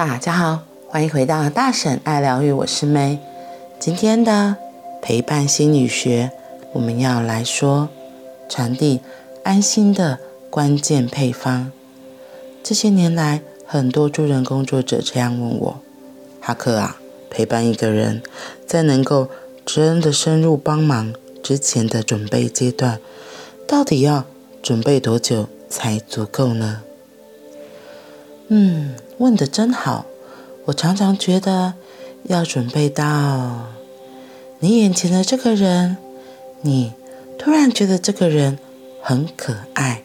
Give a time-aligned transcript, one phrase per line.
[0.00, 3.18] 大家好，欢迎回到大婶爱疗愈，我是梅。
[3.78, 4.56] 今天的
[5.02, 6.30] 陪伴心理学，
[6.72, 7.90] 我们要来说
[8.48, 9.00] 传递
[9.44, 10.18] 安心的
[10.48, 11.70] 关键配方。
[12.62, 15.80] 这些年来，很多助人工作者这样问我：
[16.40, 16.96] 哈克啊，
[17.28, 18.22] 陪伴一个人，
[18.66, 19.28] 在能够
[19.66, 21.12] 真的深入帮忙
[21.42, 22.98] 之前的准备阶段，
[23.68, 24.24] 到底要
[24.62, 26.80] 准备多久才足够呢？
[28.48, 30.06] 嗯，问的真好。
[30.64, 31.74] 我常常觉得，
[32.24, 33.66] 要准备到
[34.60, 35.98] 你眼前的这个人，
[36.62, 36.94] 你
[37.38, 38.58] 突然觉得这个人
[39.02, 40.02] 很可爱，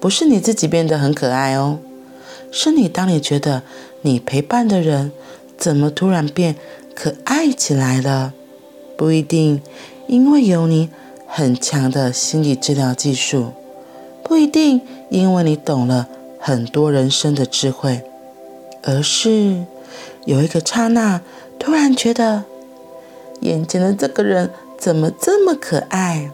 [0.00, 1.78] 不是你自己变得很可爱哦，
[2.50, 3.62] 是你当你觉得
[4.00, 5.12] 你陪伴的人
[5.56, 6.56] 怎么突然变
[6.96, 8.32] 可爱起来了，
[8.96, 9.62] 不一定
[10.08, 10.90] 因为有你
[11.28, 13.52] 很强的心理治疗技术，
[14.24, 16.08] 不一定因为你懂了。
[16.44, 18.02] 很多人生的智慧，
[18.82, 19.64] 而是
[20.24, 21.20] 有一个刹那，
[21.58, 22.44] 突然觉得
[23.40, 26.30] 眼前的这个人怎么这么可爱，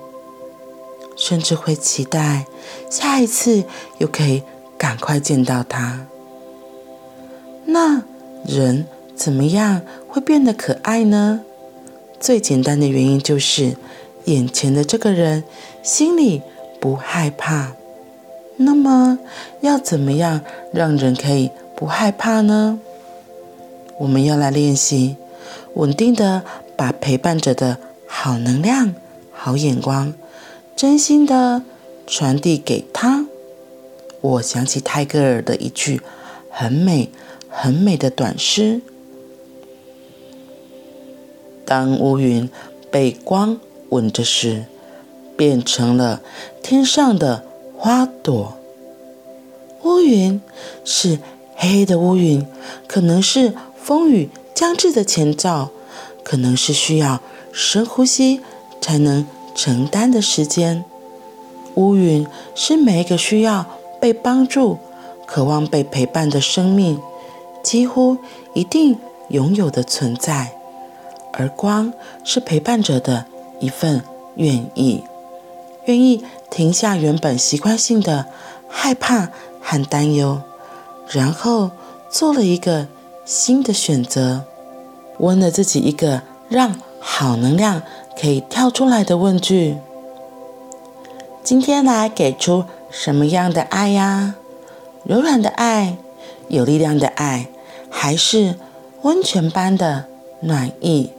[1.16, 2.46] 甚至会期待
[2.90, 3.64] 下一次
[3.98, 4.42] 又可以
[4.76, 6.06] 赶快见到他。
[7.66, 8.02] 那
[8.46, 11.40] 人怎么样会变得可爱呢？
[12.18, 13.76] 最简单的原因就是
[14.24, 15.44] 眼前的这个人
[15.82, 16.42] 心里
[16.80, 17.72] 不害怕。
[18.56, 19.18] 那么
[19.60, 20.40] 要怎么样
[20.72, 22.80] 让人可以不害怕呢？
[23.98, 25.14] 我们要来练习
[25.74, 26.42] 稳定的
[26.76, 28.96] 把陪伴者的好能量、
[29.32, 30.12] 好眼光，
[30.74, 31.62] 真心的
[32.04, 33.26] 传递给他。
[34.20, 36.02] 我想起泰戈尔的一句
[36.50, 37.12] 很美、
[37.48, 38.80] 很美的短诗：
[41.64, 42.50] 当乌云
[42.90, 44.64] 被光吻着时，
[45.36, 46.22] 变成了
[46.60, 47.44] 天上的。
[47.80, 48.58] 花朵，
[49.84, 50.42] 乌云
[50.84, 51.20] 是
[51.60, 52.46] 黑黑的乌云，
[52.86, 55.70] 可能是风雨将至的前兆，
[56.22, 57.20] 可能是需要
[57.52, 58.40] 深呼吸
[58.80, 60.84] 才能承担的时间。
[61.74, 62.24] 乌云
[62.54, 63.66] 是每一个需要
[64.00, 64.78] 被帮助、
[65.26, 67.00] 渴望被陪伴的生命
[67.62, 68.18] 几乎
[68.54, 68.96] 一定
[69.28, 70.52] 拥有的存在，
[71.32, 73.26] 而光是陪伴者的
[73.58, 74.02] 一份
[74.36, 75.02] 愿意。
[75.86, 78.26] 愿意停下原本习惯性的
[78.68, 79.30] 害怕
[79.60, 80.40] 和担忧，
[81.10, 81.70] 然后
[82.10, 82.86] 做了一个
[83.24, 84.44] 新的选择，
[85.18, 87.82] 问了自己一个让好能量
[88.20, 89.78] 可以跳出来的问句：
[91.42, 94.34] 今天来给出什么样的爱呀？
[95.04, 95.96] 柔软的爱，
[96.48, 97.48] 有力量的爱，
[97.88, 98.56] 还是
[99.02, 100.04] 温泉般的
[100.40, 101.10] 暖意？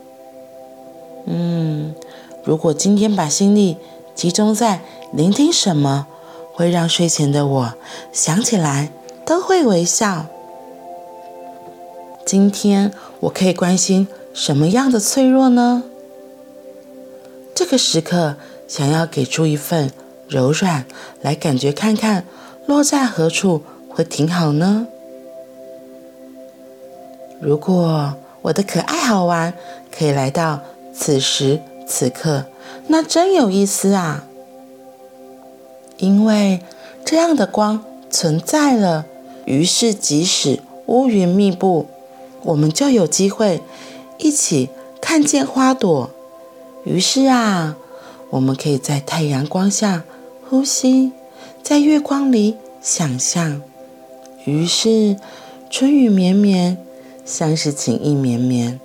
[1.26, 1.96] 嗯，
[2.44, 3.78] 如果今天把心力
[4.14, 6.06] 集中在聆听什么，
[6.54, 7.74] 会让睡前的我
[8.12, 8.92] 想起来
[9.30, 10.26] 都会微笑。
[12.26, 15.84] 今天我可以关心什么样的脆弱呢？
[17.54, 18.38] 这个时刻
[18.68, 19.92] 想要给出一份
[20.28, 20.84] 柔软，
[21.22, 22.26] 来感觉看看
[22.66, 24.88] 落在何处会挺好呢？
[27.40, 29.54] 如果我的可爱好玩
[29.96, 32.46] 可以来到此时此刻。
[32.88, 34.24] 那真有意思啊！
[35.98, 36.62] 因为
[37.06, 39.06] 这样的光存在了，
[39.50, 41.88] 于是即使乌云密布，
[42.44, 43.64] 我们就有机会
[44.20, 44.70] 一起
[45.02, 46.12] 看见花朵。
[46.84, 47.76] 于是啊，
[48.30, 50.04] 我们可以在太阳光下
[50.48, 51.14] 呼吸，
[51.64, 53.64] 在月光里想象。
[54.46, 55.18] 于是
[55.72, 56.78] 春雨绵绵，
[57.26, 58.80] 像是情意绵绵，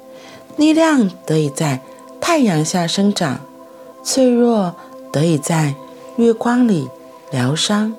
[0.57, 1.83] 力量得以在
[2.23, 3.41] 太阳下生长。
[4.03, 4.75] 脆弱
[5.13, 5.75] 得以在
[6.17, 6.89] 月光里
[7.31, 7.95] 疗伤。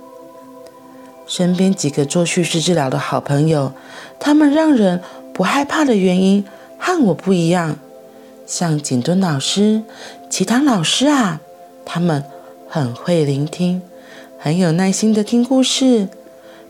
[1.28, 3.74] 身边几个做叙事治疗的好朋友，
[4.20, 5.02] 他们让人
[5.34, 6.46] 不害怕的原因
[6.78, 7.78] 和我不一样。
[8.46, 9.84] 像景敦老师、
[10.30, 11.42] 齐棠老师啊，
[11.84, 12.24] 他们
[12.68, 13.82] 很会聆听，
[14.38, 16.08] 很有耐心的听故事。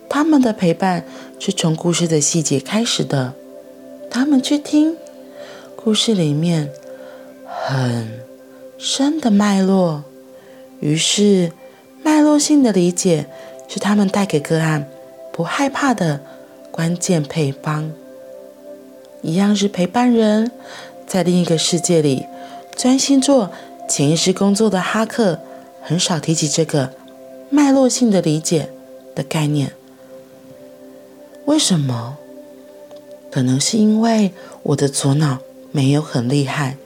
[0.09, 1.03] 他们的陪伴
[1.39, 3.33] 是从故事的细节开始的。
[4.09, 4.95] 他们去听
[5.75, 6.69] 故事里面
[7.45, 8.25] 很。
[8.77, 10.03] 深的脉络，
[10.81, 11.53] 于是
[12.03, 13.25] 脉络性的理解
[13.67, 14.89] 是他们带给个案
[15.31, 16.21] 不害怕的
[16.71, 17.91] 关键配方。
[19.21, 20.51] 一样是陪伴人，
[21.07, 22.25] 在另一个世界里
[22.75, 23.51] 专心做
[23.89, 25.39] 潜意识工作的哈克，
[25.81, 26.91] 很少提起这个
[27.49, 28.69] 脉络性的理解
[29.15, 29.73] 的概念。
[31.45, 32.17] 为什么？
[33.31, 34.31] 可能是因为
[34.63, 35.39] 我的左脑
[35.71, 36.77] 没有很厉害。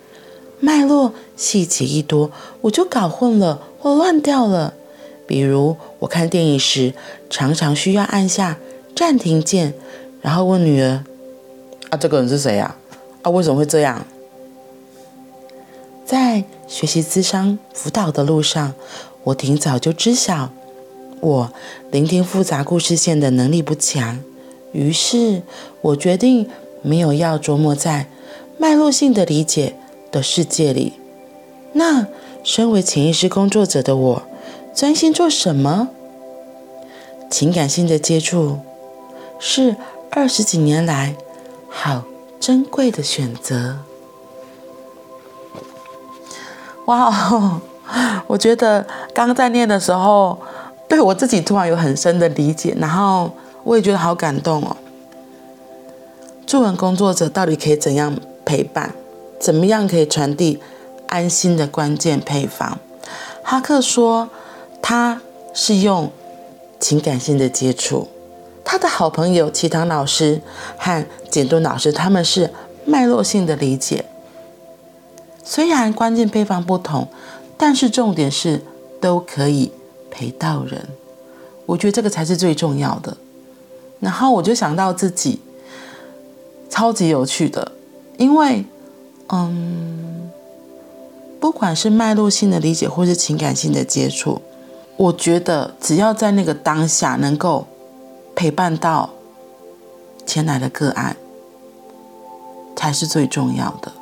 [0.59, 2.31] 脉络细节一多，
[2.61, 4.73] 我就搞混了或乱掉了。
[5.29, 6.91] 比如我看电影时，
[7.29, 8.57] 常常需要按下
[8.95, 9.75] 暂停键，
[10.23, 11.03] 然后问女儿
[11.91, 12.75] 啊，这个人是谁呀？
[13.21, 14.03] 啊，为什么会这样？
[16.03, 18.73] 在学习咨商辅导的路上，
[19.25, 20.49] 我挺早就知晓，
[21.21, 21.53] 我
[21.91, 24.19] 聆听复杂故事线的能力不强，
[24.71, 25.43] 于是
[25.81, 26.49] 我决定
[26.81, 28.07] 没有要琢磨在
[28.57, 29.75] 脉络性的理解
[30.11, 30.93] 的世界里。
[31.73, 32.07] 那
[32.43, 34.23] 身为潜意识工作者的我，
[34.79, 35.89] 专心做什么？
[37.29, 38.59] 情感性的接触
[39.37, 39.75] 是
[40.09, 41.17] 二十几年来
[41.69, 42.05] 好
[42.39, 43.79] 珍贵的选择。
[46.85, 47.59] 哇哦，
[48.27, 50.39] 我觉得刚在念的时候，
[50.87, 53.29] 对我自己突然有很深的理解，然后
[53.65, 54.77] 我也觉得好感动哦。
[56.47, 58.95] 助人工作者到底可以怎样陪伴？
[59.41, 60.61] 怎么样可以传递
[61.07, 62.77] 安心的关键配方？
[63.43, 64.29] 哈克说，
[64.89, 65.21] 他
[65.53, 66.11] 是用
[66.79, 68.07] 情感性的接触。
[68.65, 70.41] 他的好朋友齐唐老师
[70.79, 72.51] 和简顿老师，他们是
[72.85, 74.05] 脉络性的理解。
[75.43, 77.07] 虽然关键配方不同，
[77.55, 78.63] 但是重点是
[78.99, 79.71] 都可以
[80.09, 80.87] 陪到人。
[81.67, 83.15] 我觉得这个才是最重要的。
[83.99, 85.39] 然后我就想到自己，
[86.67, 87.73] 超级有趣的，
[88.17, 88.65] 因为，
[89.27, 90.31] 嗯，
[91.39, 94.41] 不管是脉络性的理解，或是情感性的接触，
[94.99, 97.65] 我觉得只要在那个当下能够
[98.35, 99.09] 陪伴到
[100.25, 101.15] 前来的个案，
[102.75, 103.93] 才是最重要的。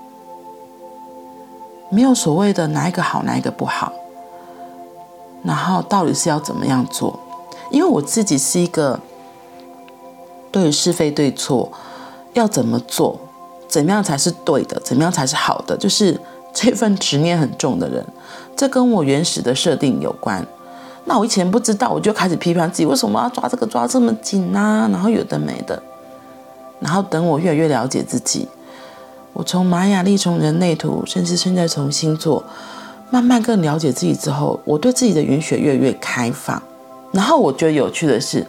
[1.92, 3.94] 没有所谓的哪一个好，哪一个不好，
[5.44, 7.20] 然后到底是要怎么样做？
[7.70, 9.00] 因为我自己是一个
[10.52, 11.72] 对于是非对错
[12.34, 13.20] 要怎么做，
[13.68, 16.20] 怎么样才是对的，怎么样才是好的，就是
[16.52, 18.04] 这份执念很重的人。
[18.56, 20.44] 这跟我原始的设定有关。
[21.08, 24.88] 那我以前不知道，我就开始批判自己，为什么要抓这个抓这么紧啊？
[24.92, 25.82] 然后有的没的。
[26.82, 28.48] 然后等我越来越了解自己。
[29.32, 32.44] 我从玛雅历，从人类图，甚至现在从星座，
[33.10, 36.62] 慢慢更了解自己之后，我对自己的允许越来越开放。
[37.14, 38.46] 然后我觉得有趣的是，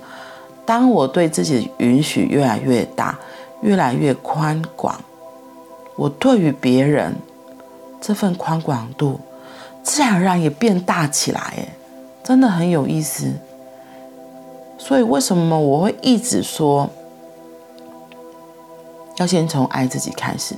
[0.67, 3.17] 当我对自己的允许越来越大，
[3.61, 5.01] 越来越宽广，
[5.95, 7.15] 我对于别人
[8.01, 9.21] 这份宽广度，
[9.85, 11.41] 自然而然也变大起来。
[11.57, 11.69] 哎，
[12.29, 13.33] 真的很有意思。
[14.77, 16.91] 所以为什么我会一直说，
[19.17, 20.55] 要先从爱自己开始？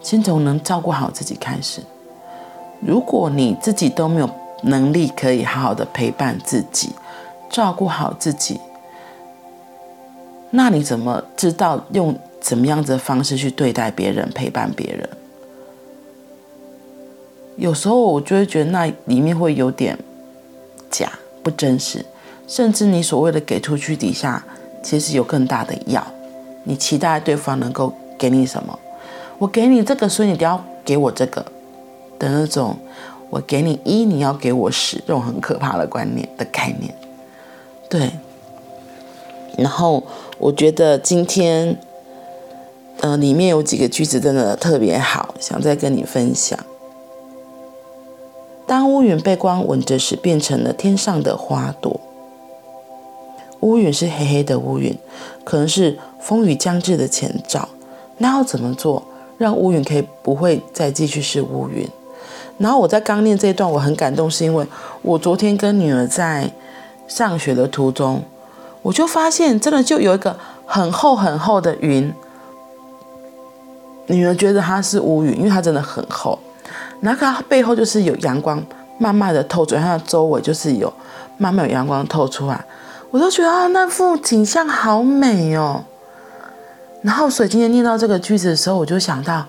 [0.00, 1.82] 先从能照顾好自己开始。
[2.78, 4.30] 如果你自己都没有
[4.62, 6.90] 能力可以好好的陪伴自己，
[7.50, 8.60] 照顾好自己，
[10.50, 15.10] 那你怎么知道用怎么样子的方式去对待别人、陪伴别人？
[17.56, 19.98] 有时候我就会觉得那里面会有点
[20.90, 21.12] 假、
[21.42, 22.04] 不真实，
[22.46, 24.44] 甚至你所谓的给出去底下，
[24.82, 26.06] 其实有更大的要。
[26.64, 28.78] 你期待对方能够给你什么？
[29.38, 31.44] 我给你这个，所以你都要给我这个
[32.18, 32.76] 的那种。
[33.30, 36.94] 我给你一，你要给我十，这种很可怕的观念的概念。
[37.86, 38.10] 对。
[39.58, 40.02] 然后
[40.38, 41.76] 我觉得今天，
[43.00, 46.58] 呃，里面有几个句子真的特别好，想再跟你分享。
[48.68, 51.98] 当乌云被光吻着时，变成了天上的花朵。
[53.60, 54.94] 乌云是黑黑的乌云，
[55.42, 57.66] 可能是风雨将至的前兆。
[58.18, 59.02] 那要怎么做？
[59.38, 61.88] 让乌云可以不会再继续是乌云。
[62.58, 64.66] 然后我在刚念这一段，我很感动，是因为
[65.00, 66.50] 我昨天跟女儿在
[67.06, 68.22] 上学的途中，
[68.82, 72.12] 我就发现真的就有一个很厚很厚的云。
[74.08, 76.38] 女儿觉得它是乌云，因为它真的很厚。
[77.00, 78.64] 然后它背后就是有阳光
[78.98, 80.92] 慢慢的透出来，它的周围就是有
[81.36, 82.64] 慢慢有阳光透出来，
[83.10, 85.84] 我都觉得啊，那幅景象好美哦。
[87.02, 89.46] 然后，所以今天念到这个句子的时候，我就想到，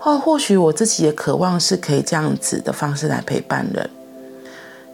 [0.00, 3.90] 哦，或许我自己也渴望是可以这样子的方式来陪伴人，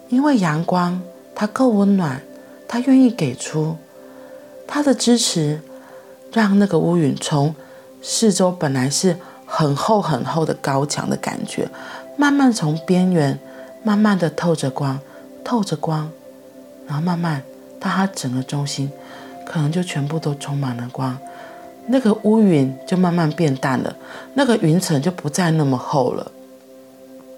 [0.08, 1.00] 因为阳光
[1.36, 2.20] 它够温暖，
[2.66, 3.76] 它愿意给出
[4.66, 5.60] 它的支持，
[6.32, 7.54] 让那个乌云从
[8.02, 9.16] 四周本来是
[9.56, 11.68] 很厚很厚的高墙的感觉，
[12.16, 13.38] 慢慢从边缘
[13.84, 14.99] 慢慢的透着光，
[15.44, 16.11] 透着光，
[16.88, 17.40] 然后慢慢
[17.78, 18.90] 到它整个中心，
[19.46, 21.16] 可能就全部都充满了光。
[21.87, 23.94] 那个乌云就慢慢变淡了，
[24.34, 26.32] 那个云层就不再那么厚了，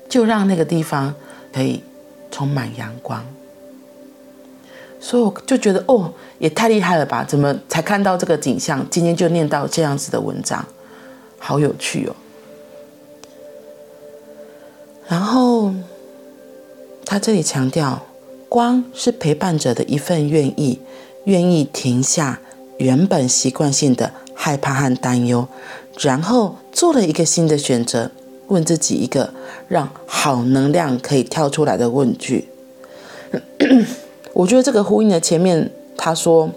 [0.09, 1.15] 就让那个地方
[1.53, 1.85] 可以
[2.31, 3.23] 充满阳光。
[4.99, 7.23] 所以我就觉得哦，也太厉害了吧？
[7.23, 8.83] 怎么才看到这个景象？
[8.89, 10.65] 今天就念到这样子的文章，
[11.39, 12.17] 好有趣哦。
[15.09, 15.73] 然后
[17.05, 18.07] 他这里强调，
[18.49, 20.81] 光是陪伴者的一份愿意，
[21.25, 22.41] 愿意停下。
[22.79, 25.49] 原本习惯性的害怕和担忧，
[25.99, 28.11] 然后做了一个新的选择，
[28.49, 29.33] 问自己一个
[29.67, 32.49] 让好能量可以跳出来的问句。
[34.35, 36.51] 我觉得这个呼应了前面他说，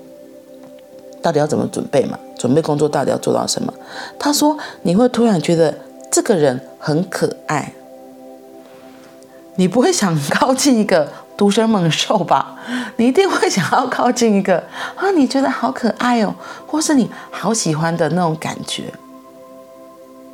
[1.22, 2.20] 到底要怎么准备嘛？
[2.40, 3.72] 准备工作到底要做到什么？
[4.18, 5.78] 他说你会突然觉得
[6.10, 7.74] 这个人很可爱，
[9.58, 12.56] 你不会想靠近一个独生猛兽吧？
[12.96, 14.64] 你一定会想要靠近一个
[14.96, 16.34] 啊，你觉得好可爱哦，
[16.66, 18.86] 或是你好喜欢的那种感觉。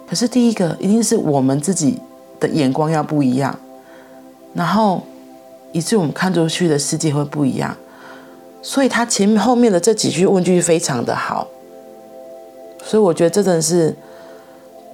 [0.07, 1.99] 可是第一个一定是我们自己
[2.39, 3.57] 的眼光要不一样，
[4.53, 5.01] 然后
[5.71, 7.75] 以致我们看出去的世界会不一样。
[8.61, 11.47] 所以他前后面的这几句问句非常的好，
[12.87, 13.95] 所以我觉得这真的是，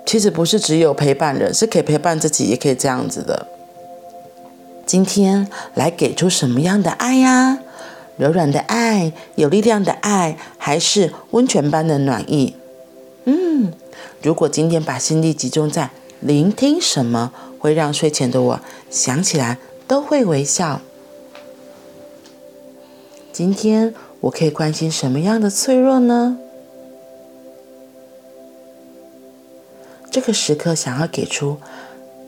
[0.06, 3.46] 其实不是只有陪伴人，是可以陪伴自己，也可以这样子的。
[4.86, 7.60] 今天来给出什么样的爱呀？
[8.18, 12.56] 柔软的爱，有力量的爱，还是温泉般的暖意？
[13.26, 13.74] 嗯，
[14.22, 19.58] 如果今天把心力集中在聆听什么，会让睡前的我想起来
[19.88, 20.82] 都会微笑。
[23.34, 26.38] 今天我可以关心什么样的脆弱呢？
[30.12, 31.58] 这个时刻想要给出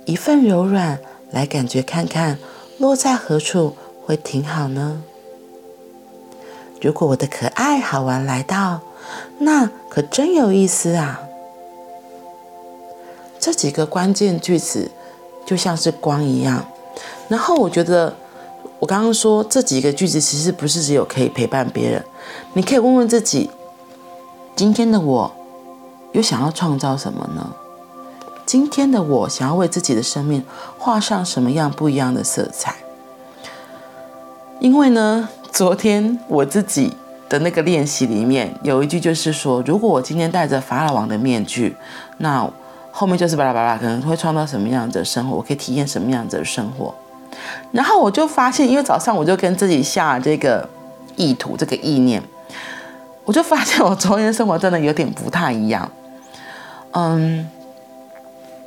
[0.05, 0.99] 一份柔软，
[1.31, 2.39] 来感觉看看
[2.79, 3.75] 落在何处
[4.05, 5.03] 会挺好呢？
[6.81, 8.79] 如果我的可爱好玩来到，
[9.39, 11.21] 那可真有意思啊！
[13.39, 14.89] 这几个关键句子
[15.45, 16.65] 就像是光一样，
[17.27, 18.15] 然后我觉得。
[18.79, 22.03] 我刚刚说这几个句子其实不是只有可以陪伴别人，
[22.51, 23.49] 你可以问问自己：
[24.57, 25.31] 今天的我
[26.11, 27.55] 又想要创造什么呢？
[28.45, 30.43] 今天的我想要为自己的生命
[30.77, 32.75] 画上什么样不一样的色彩？
[34.59, 36.93] 因为呢，昨天我自己
[37.27, 41.75] 的那个练习里面有一句就是说，如果我今天戴着法老王的面具，
[42.17, 42.49] 那
[42.91, 45.35] 后面就是巴拉巴拉，可能会创造什么样的生活？
[45.37, 46.93] 我可以体验什么样子的生活？
[47.71, 50.69] 然后我就发现，因为早上我就跟自己下这个
[51.15, 52.21] 意图，这个意念，
[53.25, 55.89] 我就发现我昨天生活真的有点不太一样。
[56.91, 57.49] 嗯，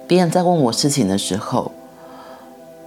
[0.07, 1.71] 别人在问我事情的时候，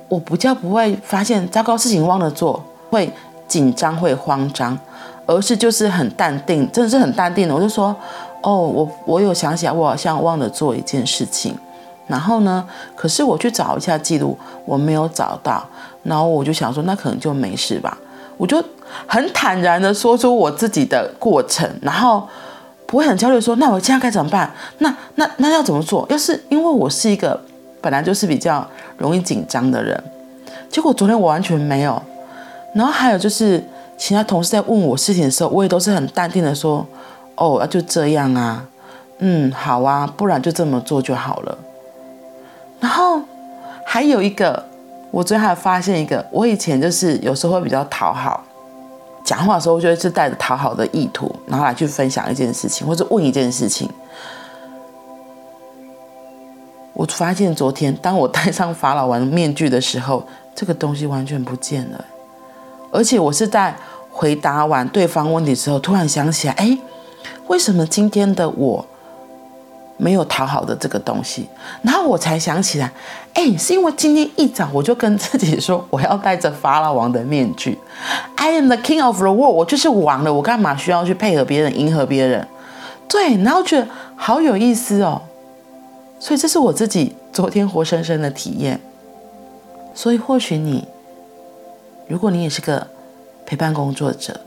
[0.08, 3.12] 我不叫不会发现糟糕事情忘了做，会
[3.48, 4.78] 紧张会慌张，
[5.26, 7.54] 而是就是很淡定，真的是很淡定的。
[7.54, 7.96] 我就说，
[8.42, 11.56] 哦，我我有想起来，我好像忘了做一件事情。
[12.08, 15.64] 然后呢，可是我去找一下记录，我没有找到。
[16.02, 17.96] 然后我就想说，那可能就没事吧。
[18.38, 18.64] 我就
[19.06, 22.28] 很坦然的说出我自己的过程，然后
[22.89, 24.51] 不会很焦虑说，那我现在该怎么办？
[24.79, 26.08] 那那那要怎么做？
[26.10, 27.39] 要是因为我是一个
[27.79, 28.67] 本来就是比较
[28.98, 30.03] 容易紧张的人，
[30.72, 32.01] 结果昨天我完全没有。
[32.74, 33.63] 然后还有就是
[33.96, 36.84] 其他同事在问我事情的时候，我也都是很淡定的说，
[37.36, 38.65] 哦，那就这样啊，
[39.19, 41.55] 嗯，好啊，不然就这么做就好了。
[42.79, 43.22] 然后
[43.86, 44.65] 还有一个，
[45.12, 48.43] 我最近还发现一个，我以前就是有时候会比较讨好，
[49.30, 53.88] 讲话的时候就会是带着讨好的意图，然后来去分享一件事情或者问一件事情。
[56.94, 62.04] 我发现昨天当我戴上法老王面具的时候，这个东西完全不见了，
[62.92, 63.76] 而且我是在
[64.10, 66.76] 回答完对方问题之后，突然想起来，哎，
[67.46, 68.84] 为什么今天的我？
[70.01, 71.50] 没有讨好的这个东西，
[71.82, 72.89] 然后我才想起来，
[73.34, 77.77] 哎，是因为今天一早我就跟自己说，我要戴着法老王的面具
[78.38, 82.48] ，I am the king of the world，我就是王了，我干嘛需要去配合别人、迎合别人？
[83.10, 85.22] 对，然后觉得好有意思哦，
[86.18, 88.79] 所以这是我自己昨天活生生的体验。
[89.94, 90.88] 所以或许你，
[92.08, 92.88] 如果你也是个
[93.46, 94.39] 陪伴工作者，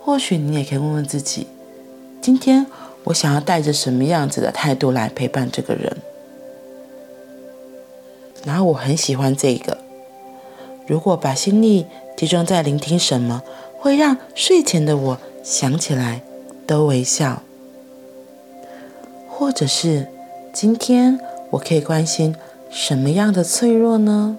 [0.00, 1.46] 或许你也可以问问自己，
[2.20, 2.66] 今天。
[3.08, 5.96] 我想要带着什么样子的态度来陪伴这个人？
[8.44, 9.78] 然后我很喜欢这个。
[10.86, 11.86] 如果把心力
[12.16, 13.42] 集中在聆听什么，
[13.78, 16.20] 会让睡前的我想起来
[16.66, 17.42] 都微笑。
[19.26, 20.08] 或者是
[20.52, 21.18] 今天
[21.50, 22.36] 我可以关心
[22.70, 24.36] 什么样的脆弱呢？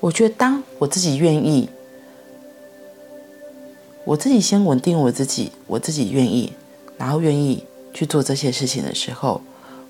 [0.00, 1.68] 我觉得当我自己愿意。
[4.04, 6.52] 我自己先稳定我自己，我自己愿意，
[6.98, 9.40] 然后愿意去做这些事情的时候，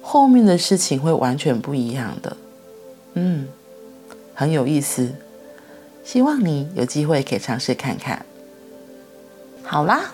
[0.02, 2.36] 后面的事情会完全不一样的。
[3.14, 3.48] 嗯，
[4.34, 5.14] 很有意思，
[6.04, 8.24] 希望你有机会可以尝试看看。
[9.62, 10.12] 好啦，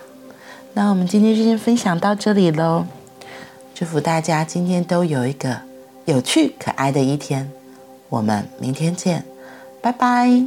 [0.73, 2.85] 那我们今天就先分享到这里喽。
[3.73, 5.61] 祝福大家今天都有一个
[6.05, 7.51] 有趣可爱的一天。
[8.09, 9.23] 我们明天见，
[9.81, 10.45] 拜拜。